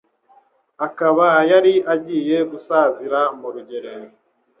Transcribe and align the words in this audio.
akaba 0.87 1.27
yari 1.51 1.73
agiye 1.93 2.37
gusazira 2.51 3.19
mu 3.39 3.47
rugerero 3.53 4.09